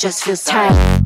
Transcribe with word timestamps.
just 0.00 0.24
feels 0.24 0.42
tight. 0.44 0.99